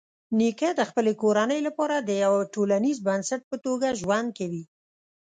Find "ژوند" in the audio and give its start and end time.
4.01-4.29